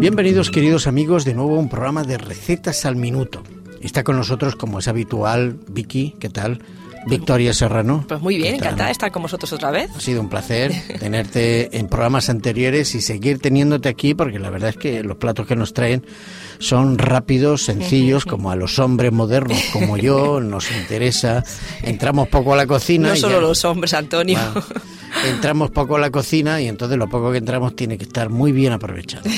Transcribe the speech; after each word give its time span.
Bienvenidos 0.00 0.50
queridos 0.50 0.86
amigos 0.86 1.26
de 1.26 1.34
nuevo 1.34 1.56
a 1.56 1.58
un 1.58 1.68
programa 1.68 2.04
de 2.04 2.16
recetas 2.16 2.86
al 2.86 2.96
minuto. 2.96 3.42
Está 3.82 4.02
con 4.02 4.16
nosotros 4.16 4.56
como 4.56 4.78
es 4.78 4.88
habitual 4.88 5.58
Vicky, 5.68 6.14
¿qué 6.18 6.30
tal? 6.30 6.62
Victoria 7.06 7.52
Serrano. 7.52 8.04
Pues 8.08 8.20
muy 8.22 8.36
bien, 8.38 8.54
encantada 8.54 8.86
de 8.86 8.92
estar 8.92 9.10
con 9.12 9.22
vosotros 9.22 9.52
otra 9.52 9.70
vez. 9.70 9.90
Ha 9.94 10.00
sido 10.00 10.22
un 10.22 10.30
placer 10.30 10.72
tenerte 10.98 11.76
en 11.78 11.88
programas 11.88 12.30
anteriores 12.30 12.94
y 12.94 13.02
seguir 13.02 13.38
teniéndote 13.40 13.90
aquí 13.90 14.14
porque 14.14 14.38
la 14.38 14.48
verdad 14.48 14.70
es 14.70 14.76
que 14.78 15.02
los 15.02 15.18
platos 15.18 15.46
que 15.46 15.54
nos 15.56 15.74
traen 15.74 16.04
son 16.58 16.96
rápidos, 16.98 17.62
sencillos, 17.64 18.24
como 18.26 18.50
a 18.50 18.56
los 18.56 18.78
hombres 18.78 19.12
modernos 19.12 19.58
como 19.72 19.98
yo 19.98 20.40
nos 20.40 20.70
interesa. 20.72 21.44
Entramos 21.82 22.28
poco 22.28 22.54
a 22.54 22.56
la 22.56 22.66
cocina. 22.66 23.10
No 23.10 23.16
solo 23.16 23.36
ya- 23.36 23.40
los 23.42 23.64
hombres, 23.66 23.92
Antonio. 23.94 24.38
Bueno, 24.52 24.66
entramos 25.26 25.70
poco 25.70 25.96
a 25.96 26.00
la 26.00 26.10
cocina 26.10 26.60
y 26.60 26.68
entonces 26.68 26.96
lo 26.98 27.08
poco 27.08 27.32
que 27.32 27.38
entramos 27.38 27.74
tiene 27.76 27.96
que 27.98 28.04
estar 28.04 28.28
muy 28.30 28.52
bien 28.52 28.72
aprovechado. 28.72 29.24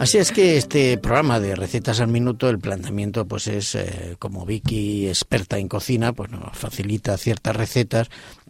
Así 0.00 0.16
es 0.16 0.32
que 0.32 0.56
este 0.56 0.96
programa 0.96 1.40
de 1.40 1.54
recetas 1.54 2.00
al 2.00 2.08
minuto, 2.08 2.48
el 2.48 2.58
planteamiento 2.58 3.28
pues 3.28 3.46
es 3.48 3.74
eh, 3.74 4.16
como 4.18 4.46
Vicky, 4.46 5.06
experta 5.06 5.58
en 5.58 5.68
cocina, 5.68 6.14
pues 6.14 6.30
nos 6.30 6.56
facilita 6.56 7.18
ciertas 7.18 7.54
recetas 7.54 8.08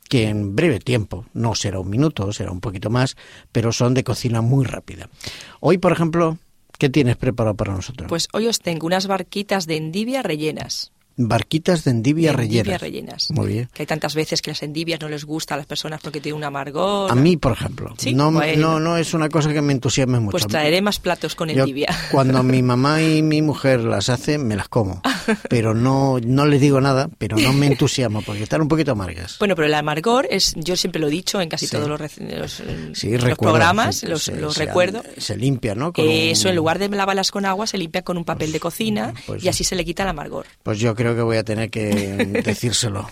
que 0.08 0.28
en 0.28 0.54
breve 0.54 0.78
tiempo, 0.78 1.26
no 1.34 1.56
será 1.56 1.80
un 1.80 1.90
minuto, 1.90 2.32
será 2.32 2.52
un 2.52 2.60
poquito 2.60 2.88
más, 2.88 3.16
pero 3.50 3.72
son 3.72 3.94
de 3.94 4.04
cocina 4.04 4.42
muy 4.42 4.64
rápida. 4.64 5.10
Hoy, 5.58 5.78
por 5.78 5.90
ejemplo, 5.90 6.38
¿qué 6.78 6.88
tienes 6.88 7.16
preparado 7.16 7.56
para 7.56 7.74
nosotros? 7.74 8.08
Pues 8.08 8.28
hoy 8.32 8.46
os 8.46 8.60
tengo 8.60 8.86
unas 8.86 9.08
barquitas 9.08 9.66
de 9.66 9.76
endivia 9.76 10.22
rellenas. 10.22 10.92
Barquitas 11.28 11.84
de 11.84 11.90
endivia 11.90 12.32
De 12.32 12.42
endivia 12.42 12.62
rellenas. 12.62 12.80
rellenas. 12.80 13.30
Muy 13.30 13.46
bien. 13.48 13.68
Que 13.72 13.82
hay 13.82 13.86
tantas 13.86 14.14
veces 14.14 14.40
que 14.42 14.50
las 14.50 14.62
endivias 14.62 15.00
no 15.00 15.08
les 15.08 15.24
gusta 15.24 15.54
a 15.54 15.58
las 15.58 15.66
personas 15.66 16.00
porque 16.02 16.20
tienen 16.20 16.38
un 16.38 16.44
amargor. 16.44 17.10
A 17.10 17.14
mí, 17.14 17.36
por 17.36 17.52
ejemplo, 17.52 17.94
Sí, 17.98 18.14
no, 18.14 18.30
bueno. 18.32 18.72
no, 18.72 18.80
no 18.80 18.96
es 18.96 19.12
una 19.14 19.28
cosa 19.28 19.52
que 19.52 19.60
me 19.62 19.72
entusiasme 19.72 20.18
mucho. 20.20 20.32
Pues 20.32 20.46
traeré 20.46 20.80
más 20.82 20.98
platos 20.98 21.34
con 21.34 21.48
Yo, 21.48 21.60
endivia. 21.60 21.88
cuando 22.10 22.42
mi 22.42 22.62
mamá 22.62 23.02
y 23.02 23.22
mi 23.22 23.42
mujer 23.42 23.80
las 23.80 24.08
hacen, 24.08 24.46
me 24.46 24.56
las 24.56 24.68
como. 24.68 25.00
Pero 25.48 25.74
no, 25.74 26.18
no 26.24 26.46
les 26.46 26.60
digo 26.60 26.80
nada, 26.80 27.08
pero 27.18 27.36
no 27.36 27.52
me 27.52 27.66
entusiasmo 27.66 28.22
porque 28.22 28.42
están 28.42 28.60
un 28.62 28.68
poquito 28.68 28.92
amargas. 28.92 29.36
Bueno, 29.38 29.54
pero 29.56 29.66
el 29.66 29.74
amargor 29.74 30.26
es, 30.30 30.54
yo 30.56 30.76
siempre 30.76 31.00
lo 31.00 31.08
he 31.08 31.10
dicho 31.10 31.40
en 31.40 31.48
casi 31.48 31.66
Sí. 31.66 31.72
todos 31.76 31.88
los, 31.88 32.00
los, 32.00 32.62
Sí, 32.94 33.10
los 33.12 33.22
recuerdo, 33.22 33.54
programas, 33.54 33.96
se- 33.96 34.08
los, 34.08 34.22
se- 34.22 34.36
los 34.36 34.54
se- 34.54 34.64
recuerdo. 34.66 35.02
Se 35.18 35.36
limpia, 35.36 35.74
¿no? 35.74 35.92
Con 35.92 36.04
Eso, 36.08 36.44
un- 36.48 36.50
en 36.50 36.56
lugar 36.56 36.78
de 36.78 36.88
lavarlas 36.88 37.30
con 37.30 37.44
agua, 37.44 37.66
se 37.66 37.78
limpia 37.78 38.02
con 38.02 38.16
un 38.18 38.24
papel 38.24 38.52
de 38.52 38.60
cocina 38.60 39.12
pues- 39.26 39.44
y 39.44 39.48
así 39.48 39.64
se 39.64 39.74
le 39.76 39.84
quita 39.84 40.02
el 40.04 40.08
amargor. 40.10 40.46
Pues 40.62 40.78
yo 40.78 40.94
creo 40.94 41.14
que 41.14 41.22
voy 41.22 41.36
a 41.36 41.44
tener 41.44 41.70
que 41.70 41.90
decírselo. 42.44 43.08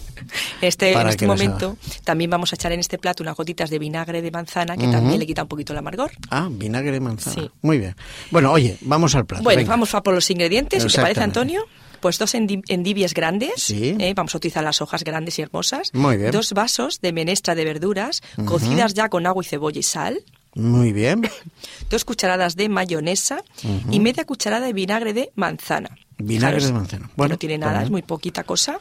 Este, 0.61 0.93
en 0.93 1.09
este 1.09 1.27
momento 1.27 1.77
también 2.05 2.31
vamos 2.31 2.53
a 2.53 2.57
echar 2.57 2.73
en 2.73 2.81
este 2.81 2.99
plato 2.99 3.23
unas 3.23 3.37
gotitas 3.37 3.71
de 3.71 3.79
vinagre 3.79 4.23
de 4.23 4.31
manzana 4.31 4.77
que 4.77 4.87
también 4.89 5.19
le 5.19 5.27
quita 5.27 5.43
un 5.43 5.49
poquito 5.49 5.73
el 5.73 5.79
amargor. 5.79 6.11
Ah, 6.31 6.49
vinagre 6.51 6.93
de 6.93 7.01
manzana. 7.01 7.35
Sí. 7.35 7.51
Muy 7.63 7.79
bien. 7.79 7.95
Bueno, 8.31 8.53
oye, 8.53 8.77
vamos 8.83 9.15
al 9.15 9.27
plato. 9.27 9.43
Bueno, 9.45 9.59
venga. 9.59 9.71
vamos 9.71 9.95
a 9.95 10.03
por 10.03 10.15
los 10.15 10.29
ingredientes, 10.31 10.83
si 10.83 10.89
te 10.89 11.01
parece. 11.01 11.21
Antonio. 11.23 11.63
Pues 12.01 12.19
dos 12.19 12.35
endi- 12.35 12.63
endivias 12.69 13.15
grandes, 13.15 13.53
Sí. 13.57 13.97
¿eh? 13.99 14.13
vamos 14.15 14.35
a 14.35 14.39
utilizar 14.39 14.63
las 14.65 14.81
hojas 14.81 15.05
grandes 15.05 15.39
y 15.39 15.43
hermosas. 15.43 15.93
Muy 15.95 16.17
bien. 16.17 16.31
Dos 16.31 16.53
vasos 16.53 17.01
de 17.01 17.13
menestra 17.13 17.55
de 17.55 17.65
verduras, 17.65 18.23
cocidas 18.45 18.95
ya 18.95 19.09
con 19.09 19.27
agua 19.27 19.43
y 19.43 19.47
cebolla 19.47 19.81
y 19.81 19.83
sal. 19.83 20.21
Muy 20.55 20.93
bien. 20.93 21.23
Dos 21.91 22.05
cucharadas 22.05 22.57
de 22.57 22.69
mayonesa 22.69 23.43
y 23.91 24.01
media 24.01 24.25
cucharada 24.25 24.67
de 24.67 24.73
vinagre 24.73 25.13
de 25.13 25.31
manzana. 25.35 25.91
Vinagre 26.19 26.57
Fijaros 26.61 26.65
de 26.67 26.73
manzana. 26.73 27.11
Bueno, 27.17 27.35
no 27.35 27.39
tiene 27.39 27.55
está 27.57 27.67
nada, 27.67 27.83
es 27.85 27.91
muy 27.91 28.03
poquita 28.03 28.43
cosa. 28.45 28.81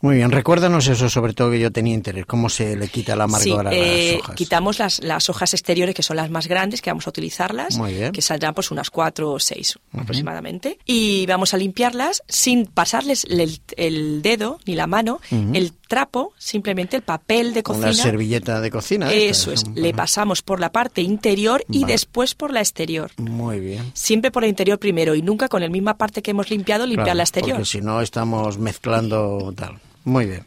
Muy 0.00 0.16
bien. 0.16 0.30
Recuérdanos 0.30 0.86
eso, 0.86 1.08
sobre 1.08 1.32
todo 1.32 1.50
que 1.50 1.58
yo 1.58 1.72
tenía 1.72 1.92
interés. 1.94 2.24
¿Cómo 2.26 2.48
se 2.48 2.76
le 2.76 2.88
quita 2.88 3.14
Sí, 3.14 3.20
amargor 3.20 3.66
a 3.68 3.74
eh, 3.74 4.12
las 4.12 4.20
hojas? 4.22 4.36
quitamos 4.36 4.78
las, 4.78 5.02
las 5.02 5.28
hojas 5.28 5.54
exteriores, 5.54 5.94
que 5.94 6.02
son 6.04 6.16
las 6.16 6.30
más 6.30 6.46
grandes, 6.46 6.80
que 6.82 6.90
vamos 6.90 7.06
a 7.06 7.10
utilizarlas, 7.10 7.76
Muy 7.76 7.94
bien. 7.94 8.12
que 8.12 8.22
saldrán 8.22 8.54
pues 8.54 8.70
unas 8.70 8.90
cuatro 8.90 9.32
o 9.32 9.38
seis 9.40 9.78
aproximadamente. 9.92 10.78
Y 10.84 11.26
vamos 11.26 11.52
a 11.54 11.56
limpiarlas 11.56 12.22
sin 12.28 12.66
pasarles 12.66 13.24
el, 13.28 13.60
el 13.76 14.22
dedo 14.22 14.60
ni 14.66 14.74
la 14.76 14.86
mano, 14.86 15.20
el 15.30 15.72
trapo, 15.72 16.32
simplemente 16.38 16.96
el 16.96 17.02
papel 17.02 17.52
de 17.54 17.62
Con 17.62 17.76
cocina. 17.76 17.92
la 17.96 18.02
servilleta 18.02 18.60
de 18.60 18.70
cocina. 18.70 19.12
Eso 19.12 19.52
es, 19.52 19.66
le 19.74 19.92
pasamos 19.94 20.42
por 20.42 20.60
la 20.60 20.70
parte 20.70 21.00
interior 21.02 21.64
y 21.70 21.84
después 21.84 22.34
por 22.34 22.52
la 22.52 22.60
exterior. 22.60 23.10
Muy 23.16 23.58
bien. 23.58 23.90
Siempre 23.94 24.30
por 24.30 24.42
la 24.42 24.48
interior 24.48 24.78
primero 24.78 25.14
y 25.14 25.22
nunca 25.22 25.48
con 25.48 25.60
la 25.62 25.68
misma 25.68 25.96
parte 25.96 26.22
que 26.22 26.30
hemos 26.30 26.50
limpiado 26.50 26.86
limpiar 26.86 27.06
Claro, 27.06 27.16
la 27.16 27.22
exterior. 27.24 27.52
Porque 27.56 27.64
si 27.68 27.80
no 27.80 28.00
estamos 28.00 28.58
mezclando 28.58 29.52
tal. 29.56 29.80
Muy 30.08 30.26
bien. 30.26 30.44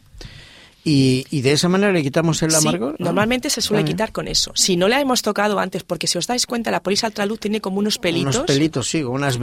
Y, 0.84 1.26
y 1.30 1.42
de 1.42 1.52
esa 1.52 1.68
manera 1.68 1.92
le 1.92 2.02
quitamos 2.02 2.42
el 2.42 2.50
Sí, 2.50 2.56
amargor. 2.56 2.96
¿no? 2.98 3.04
normalmente 3.04 3.48
se 3.50 3.60
suele 3.60 3.84
quitar 3.84 4.10
con 4.10 4.26
eso. 4.26 4.50
Si 4.56 4.76
no 4.76 4.88
la 4.88 5.00
hemos 5.00 5.22
tocado 5.22 5.60
antes, 5.60 5.84
porque 5.84 6.08
si 6.08 6.18
os 6.18 6.26
dais 6.26 6.44
cuenta, 6.44 6.72
la 6.72 6.82
polisa 6.82 7.06
ultraluz 7.06 7.38
tiene 7.38 7.60
como 7.60 7.78
unos 7.78 7.98
pelitos. 7.98 8.34
Unos 8.34 8.46
pelitos, 8.48 8.88
sí, 8.90 9.04
unas. 9.04 9.38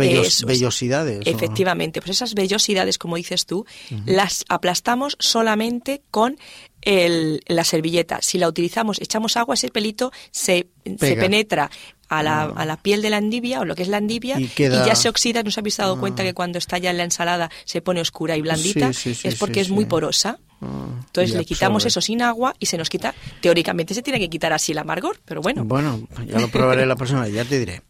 Efectivamente, 1.31 2.01
pues 2.01 2.11
esas 2.17 2.33
vellosidades, 2.35 2.97
como 2.97 3.15
dices 3.15 3.45
tú, 3.45 3.65
las 4.05 4.43
aplastamos 4.49 5.15
solamente 5.19 6.01
con 6.11 6.37
el- 6.81 7.39
la 7.47 7.63
servilleta. 7.63 8.19
Si 8.21 8.37
la 8.37 8.49
utilizamos, 8.49 8.99
echamos 8.99 9.37
agua, 9.37 9.55
ese 9.55 9.69
pelito 9.69 10.11
se, 10.31 10.67
se 10.83 10.95
penetra 11.15 11.71
a 12.09 12.23
la, 12.23 12.43
a 12.43 12.65
la 12.65 12.77
piel 12.77 13.01
de 13.01 13.09
la 13.11 13.17
endivia 13.17 13.59
o 13.61 13.65
lo 13.65 13.75
que 13.75 13.83
es 13.83 13.87
la 13.87 13.97
endivia 13.99 14.39
Y 14.39 14.47
queda- 14.47 14.85
ya 14.85 14.95
se 14.95 15.07
oxida. 15.09 15.43
¿No 15.43 15.49
os 15.49 15.57
habéis 15.57 15.77
dado 15.77 15.99
cuenta 15.99 16.23
que 16.23 16.33
cuando 16.33 16.57
está 16.57 16.77
ya 16.77 16.89
en 16.91 16.97
la 16.97 17.03
ensalada 17.03 17.49
se 17.65 17.81
pone 17.81 18.01
oscura 18.01 18.35
y 18.35 18.41
blandita? 18.41 18.91
Sí, 18.93 19.13
sí, 19.13 19.15
sí, 19.15 19.27
es 19.27 19.35
porque 19.35 19.59
es 19.61 19.69
muy 19.69 19.85
porosa. 19.85 20.39
Entonces 20.61 21.35
le 21.35 21.45
quitamos 21.45 21.85
eso 21.85 22.01
sin 22.01 22.21
agua 22.21 22.53
y 22.59 22.65
se 22.65 22.77
nos 22.77 22.89
quita. 22.89 23.13
Teóricamente 23.41 23.93
se 23.93 24.01
tiene 24.01 24.19
que 24.19 24.29
quitar 24.29 24.51
así 24.53 24.71
el 24.73 24.77
amargor, 24.77 25.19
pero 25.25 25.41
bueno. 25.41 25.63
Bueno, 25.65 26.07
ya 26.27 26.39
lo 26.39 26.47
probaré 26.49 26.85
la 26.85 26.95
próxima 26.95 27.21
vez, 27.21 27.33
ya 27.33 27.45
te 27.45 27.59
diré. 27.59 27.81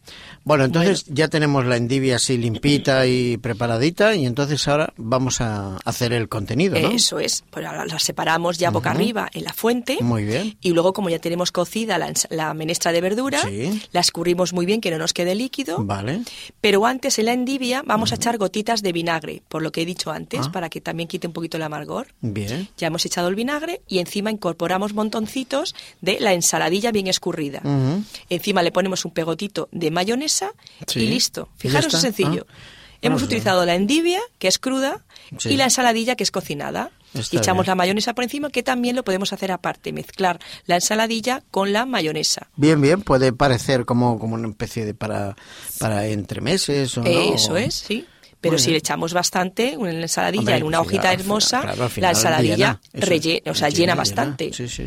Bueno, 0.46 0.64
entonces 0.64 1.06
ya 1.08 1.28
tenemos 1.28 1.66
la 1.66 1.76
endivia 1.76 2.16
así 2.16 2.38
limpita 2.38 3.06
y 3.06 3.38
preparadita 3.38 4.16
y 4.16 4.26
entonces 4.26 4.66
ahora 4.68 4.94
vamos 4.98 5.42
a 5.42 5.78
hacer 5.84 6.14
el 6.14 6.30
contenido, 6.30 6.80
¿no? 6.80 6.90
Eso 6.90 7.20
es. 7.20 7.44
Pues 7.50 7.66
ahora 7.66 7.86
la 7.86 8.00
separamos 8.00 8.58
ya 8.58 8.70
boca 8.72 8.92
arriba 8.92 9.30
en 9.34 9.44
la 9.44 9.54
fuente. 9.54 9.98
Muy 10.02 10.24
bien. 10.24 10.58
Y 10.62 10.72
luego, 10.72 10.94
como 10.94 11.10
ya 11.10 11.20
tenemos 11.20 11.52
cocida 11.52 11.98
la, 11.98 12.14
la 12.30 12.54
menestra 12.54 12.92
de 12.92 13.02
verdura, 13.02 13.42
Sí. 13.42 13.82
la 13.92 14.00
escurrimos 14.00 14.54
muy 14.54 14.66
bien, 14.66 14.80
que 14.82 14.92
no 14.92 14.98
nos 14.98 15.14
quede 15.14 15.36
líquido. 15.36 15.84
Vale. 15.84 16.22
Pero 16.62 16.86
antes 16.86 17.20
en 17.20 17.26
la 17.26 17.34
endivia 17.34 17.84
vamos 17.86 18.12
a 18.12 18.16
echar 18.16 18.38
gotitas 18.38 18.82
de 18.82 18.94
vinagre, 18.94 19.42
por 19.50 19.62
lo 19.62 19.72
que 19.72 19.82
he 19.82 19.86
dicho 19.86 20.10
antes, 20.12 20.48
Ah. 20.48 20.52
para 20.52 20.70
que 20.70 20.80
también 20.82 21.08
quite 21.10 21.28
un 21.28 21.34
poquito 21.34 21.58
el 21.58 21.64
amargor. 21.64 22.08
Bien. 22.22 22.59
Ya 22.78 22.88
hemos 22.88 23.06
echado 23.06 23.28
el 23.28 23.36
vinagre 23.36 23.82
y 23.88 24.00
encima 24.00 24.32
incorporamos 24.32 24.94
montoncitos 24.94 25.76
de 26.02 26.20
la 26.20 26.34
ensaladilla 26.34 26.92
bien 26.92 27.08
escurrida. 27.08 27.62
Encima 28.30 28.64
le 28.64 28.72
ponemos 28.72 29.06
un 29.06 29.12
pegotito 29.12 29.70
de 29.72 29.92
mayonesa 29.92 30.52
Sí. 30.88 31.02
y 31.02 31.08
listo. 31.08 31.50
Fijaros, 31.58 31.94
es 31.94 32.02
sencillo. 32.02 32.46
Ah. 32.50 32.54
Hemos 33.02 33.24
utilizado 33.24 33.66
la 33.66 33.76
endivia, 33.76 34.20
que 34.40 34.50
es 34.50 34.60
cruda, 34.60 35.06
Sí. 35.38 35.50
y 35.52 35.58
la 35.58 35.64
ensaladilla, 35.66 36.16
que 36.16 36.24
es 36.24 36.32
cocinada. 36.32 36.92
Está 37.14 37.36
y 37.36 37.40
echamos 37.40 37.66
bien. 37.66 37.72
la 37.72 37.76
mayonesa 37.76 38.14
por 38.14 38.24
encima, 38.26 38.50
que 38.52 38.62
también 38.62 38.96
lo 38.96 39.04
podemos 39.04 39.32
hacer 39.34 39.52
aparte, 39.52 39.92
mezclar 39.94 40.40
la 40.66 40.76
ensaladilla 40.76 41.42
con 41.50 41.72
la 41.74 41.86
mayonesa. 41.86 42.50
Bien, 42.56 42.80
bien, 42.82 43.02
puede 43.02 43.32
parecer 43.34 43.86
como, 43.86 44.20
como 44.20 44.36
una 44.36 44.50
especie 44.50 44.86
de 44.86 44.94
para, 44.94 45.36
para 45.80 46.06
entremeses 46.08 46.96
o 46.98 47.02
no. 47.04 47.10
Eso 47.10 47.58
es, 47.58 47.74
sí. 47.74 48.06
Pero 48.42 48.58
si 48.58 48.72
le 48.72 48.78
echamos 48.78 49.14
bastante, 49.14 49.76
una 49.78 49.92
ensaladilla 49.92 50.40
Hombre, 50.42 50.56
en 50.58 50.64
una 50.64 50.78
al 50.80 50.86
hojita 50.86 51.02
final- 51.02 51.20
hermosa, 51.20 51.62
claro, 51.62 51.90
la 51.98 52.10
ensaladilla 52.12 52.80
rellena, 52.94 53.52
o 53.52 53.54
sea, 53.54 53.68
llena, 53.70 53.70
llena, 53.70 53.74
llena. 53.74 53.96
bastante. 53.96 54.54
Sí, 54.54 54.68
sí, 54.70 54.84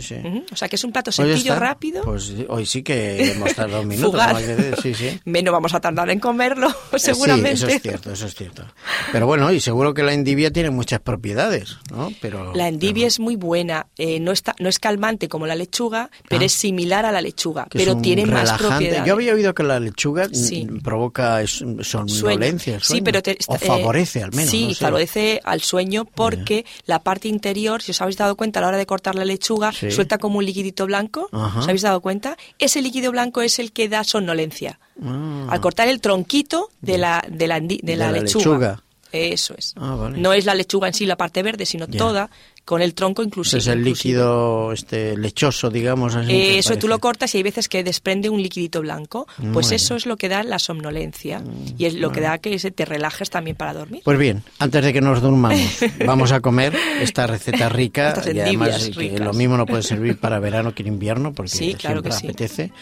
O 0.53 0.57
sea, 0.57 0.69
que 0.69 0.77
es 0.77 0.85
un 0.85 0.93
plato 0.93 1.11
Pues 1.15 1.17
sencillo, 1.29 1.57
rápido. 1.59 2.03
Pues 2.03 2.33
hoy 2.49 2.65
sí 2.67 2.83
que 2.83 3.33
hemos 3.33 3.55
tardado 3.55 3.83
un 3.83 3.89
minuto. 3.89 4.11
Fugaz. 4.11 4.27
como 4.29 4.39
hay 4.39 4.45
que 4.47 4.55
decir, 4.57 4.77
Sí, 4.83 4.95
sí. 5.11 5.21
Menos 5.25 5.53
vamos 5.53 5.75
a 5.75 5.81
tardar 5.81 6.09
en 6.11 6.19
comerlo, 6.19 6.71
Sí, 6.93 6.99
seguramente. 6.99 7.53
eso 7.53 7.67
es 7.69 7.83
cierto, 7.83 8.13
eso 8.13 8.27
es 8.27 8.35
cierto. 8.35 8.65
Pero 9.13 9.27
bueno, 9.27 9.53
y 9.53 9.61
seguro 9.61 9.93
que 9.95 10.03
la 10.03 10.13
endivia 10.15 10.51
tiene 10.51 10.71
muchas 10.71 11.01
propiedades, 11.01 11.77
¿no? 11.91 12.11
Pero 12.21 12.55
La 12.55 12.69
endivia 12.69 13.03
pero- 13.03 13.09
es 13.09 13.21
muy 13.21 13.37
buena, 13.37 13.87
eh, 13.99 14.19
no, 14.21 14.33
está, 14.33 14.55
no 14.61 14.69
es 14.69 14.79
calmante 14.79 15.29
como 15.29 15.47
la 15.47 15.55
lechuga, 15.55 16.11
pero 16.29 16.43
Ah. 16.43 16.47
es 16.47 16.53
similar 16.53 17.05
a 17.05 17.13
la 17.13 17.21
lechuga, 17.21 17.67
pero 17.71 17.97
tiene 17.99 18.25
más 18.27 18.53
propiedades. 18.53 19.05
Yo 19.07 19.13
había 19.15 19.35
oído 19.35 19.55
que 19.55 19.63
la 19.63 19.79
lechuga 19.79 20.29
Sí. 20.33 20.67
provoca 20.83 21.41
somnolencia, 21.47 22.79
Sí, 22.81 23.01
pero 23.03 23.23
te- 23.23 23.37
o 23.49 23.59
favorece 23.59 24.23
al 24.23 24.33
menos. 24.33 24.51
Sí, 24.51 24.69
no 24.69 24.75
sé. 24.75 24.85
favorece 24.85 25.41
al 25.45 25.61
sueño 25.61 26.05
porque 26.05 26.65
la 26.87 26.99
parte 27.01 27.29
interior, 27.29 27.83
si 27.83 27.91
os 27.93 28.01
habéis 28.01 28.17
dado 28.17 28.37
cuenta 28.37 28.61
a 28.61 28.63
la 28.63 28.69
hora 28.69 28.77
de 28.79 28.87
cortar 28.87 29.15
la 29.15 29.25
lechuga, 29.25 29.73
Sí. 29.73 29.91
suelta 29.91 30.19
como 30.19 30.39
un 30.39 30.45
liquidito 30.47 30.87
blanco. 30.87 31.29
Ajá. 31.33 31.61
¿Os 31.61 31.65
habéis 31.69 31.83
dado 31.83 32.01
cuenta? 32.01 32.37
Ese 32.59 32.83
líquido 32.83 33.11
blanco 33.13 33.43
es 33.43 33.59
el 33.59 33.73
que 33.73 33.89
da 33.89 34.05
somnolencia. 34.05 34.79
Ah. 35.05 35.47
Al 35.51 35.61
cortar 35.61 35.89
el 35.89 36.01
tronquito 36.01 36.69
de 36.81 36.99
la, 36.99 37.25
de 37.29 37.47
la, 37.47 37.61
de 37.61 37.81
De 37.83 37.97
la 37.97 38.13
lechuga. 38.13 38.45
lechuga. 38.45 38.83
Eso 39.13 39.55
es. 39.59 39.75
Ah, 39.77 39.95
vale. 39.95 40.17
No 40.19 40.33
es 40.33 40.47
la 40.47 40.55
lechuga 40.55 40.89
en 40.89 40.95
sí 40.95 41.05
la 41.05 41.17
parte 41.17 41.43
verde, 41.43 41.67
sino 41.67 41.87
toda 41.87 42.31
con 42.65 42.81
el 42.81 42.95
tronco 42.95 43.23
inclusive. 43.23 43.59
Es 43.59 43.67
el 43.67 43.83
líquido 43.83 44.73
este 44.73 45.17
lechoso, 45.17 45.71
digamos 45.71 46.15
así. 46.15 46.33
Eh, 46.33 46.59
eso 46.59 46.77
tú 46.77 46.89
lo 46.89 46.99
cortas 47.01 47.35
y 47.35 47.39
hay 47.39 47.43
veces 47.43 47.69
que 47.69 47.83
desprende 47.83 48.29
un 48.29 48.43
liquidito 48.43 48.81
blanco. 48.81 49.27
Pues 49.53 49.73
eso 49.73 49.97
es 49.97 50.07
lo 50.07 50.17
que 50.17 50.29
da 50.29 50.43
la 50.43 50.59
somnolencia 50.59 51.41
mm, 51.41 51.75
y 51.79 51.87
es 51.87 51.95
lo 51.95 52.13
que 52.13 52.21
da 52.21 52.39
que 52.39 52.59
te 52.59 52.85
relajes 52.85 53.31
también 53.31 53.57
para 53.57 53.75
dormir. 53.75 54.03
Pues 54.05 54.19
bien, 54.19 54.43
antes 54.59 54.85
de 54.85 54.93
que 54.93 55.01
nos 55.01 55.21
durmamos, 55.21 55.79
vamos 56.07 56.33
a 56.33 56.41
comer 56.41 56.75
esta 57.01 57.27
receta 57.27 57.69
rica 57.69 58.15
y 58.27 58.39
además 58.39 58.91
que 58.97 59.19
lo 59.19 59.33
mismo 59.33 59.57
no 59.57 59.67
puede 59.67 59.83
servir 59.83 60.19
para 60.19 60.39
verano 60.39 60.75
que 60.75 60.83
en 60.83 60.89
invierno 60.89 61.33
porque 61.33 61.51
siempre 61.51 61.89
apetece. 61.89 62.73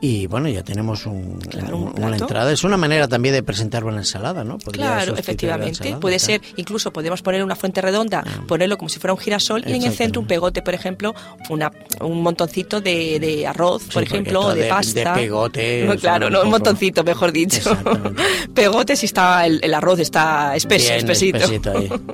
Y 0.00 0.26
bueno, 0.26 0.48
ya 0.48 0.62
tenemos 0.62 1.06
un, 1.06 1.40
una 1.96 2.16
entrada. 2.16 2.52
Es 2.52 2.62
una 2.62 2.76
manera 2.76 3.08
también 3.08 3.34
de 3.34 3.42
presentar 3.42 3.84
una 3.84 3.98
ensalada, 3.98 4.44
¿no? 4.44 4.58
claro, 4.58 5.16
efectivamente. 5.16 5.96
Puede 6.00 6.18
ser, 6.18 6.40
incluso 6.56 6.92
podemos 6.92 7.22
poner 7.22 7.42
una 7.42 7.56
fuente 7.56 7.80
redonda, 7.80 8.22
ah. 8.24 8.44
ponerlo 8.46 8.78
como 8.78 8.88
si 8.88 9.00
fuera 9.00 9.12
un 9.12 9.18
girasol 9.28 9.64
y 9.66 9.74
en 9.74 9.82
el 9.82 9.92
centro 9.92 10.20
un 10.20 10.26
pegote, 10.26 10.62
por 10.62 10.74
ejemplo, 10.74 11.14
una, 11.50 11.70
un 12.00 12.22
montoncito 12.22 12.80
de, 12.80 13.20
de 13.20 13.46
arroz, 13.46 13.84
por 13.92 14.02
ejemplo, 14.02 14.40
o 14.40 14.54
de, 14.54 14.68
pasta. 14.68 15.14
De 15.14 15.20
pegote. 15.20 15.96
claro, 16.00 16.30
no, 16.30 16.42
un 16.42 16.50
montoncito, 16.50 17.04
mejor 17.04 17.32
dicho. 17.32 17.76
pegote 18.54 18.96
si 18.96 19.06
está 19.06 19.46
el, 19.46 19.74
arroz 19.74 20.00
está 20.00 20.56
espeso, 20.56 20.92
espesito. 20.92 21.38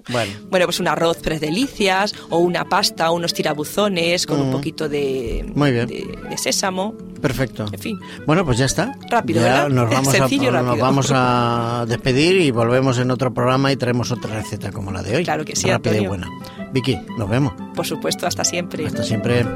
Bueno. 0.08 0.32
bueno, 0.48 0.66
pues 0.66 0.80
un 0.80 0.88
arroz 0.88 1.18
tres 1.22 1.40
delicias 1.40 2.14
o 2.30 2.38
una 2.38 2.68
pasta, 2.68 3.10
unos 3.10 3.32
tirabuzones 3.32 4.26
con 4.26 4.40
un 4.40 4.48
mm. 4.50 4.52
poquito 4.52 4.88
de, 4.88 5.44
de 5.54 6.38
sésamo. 6.38 6.94
Perfecto. 7.24 7.64
En 7.72 7.78
fin. 7.78 7.98
Bueno, 8.26 8.44
pues 8.44 8.58
ya 8.58 8.66
está. 8.66 8.92
Rápido, 9.08 9.40
ya 9.40 9.66
Nos 9.70 9.88
vamos, 9.88 10.14
a, 10.14 10.62
nos 10.62 10.78
vamos 10.78 11.10
a 11.10 11.86
despedir 11.88 12.38
y 12.38 12.50
volvemos 12.50 12.98
en 12.98 13.10
otro 13.10 13.32
programa 13.32 13.72
y 13.72 13.76
traemos 13.76 14.12
otra 14.12 14.34
receta 14.34 14.70
como 14.72 14.92
la 14.92 15.02
de 15.02 15.16
hoy. 15.16 15.24
Claro 15.24 15.42
que 15.42 15.56
sí, 15.56 15.70
Rápida 15.70 15.96
y 15.96 16.06
buena. 16.06 16.28
Vicky, 16.74 17.00
nos 17.16 17.30
vemos. 17.30 17.54
Por 17.74 17.86
supuesto, 17.86 18.26
hasta 18.26 18.44
siempre. 18.44 18.86
Hasta 18.86 19.02
siempre. 19.04 19.46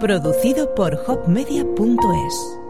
Producido 0.00 0.74
por 0.74 1.02
hopmedia.es 1.06 2.65